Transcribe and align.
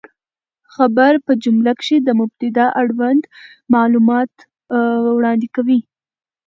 خبر 0.73 1.13
په 1.25 1.31
جمله 1.43 1.71
کښي 1.79 1.97
د 2.03 2.09
مبتداء 2.19 2.69
اړوند 2.81 3.23
معلومات 3.73 4.31
وړاندي 5.15 5.49
کوي. 5.55 5.79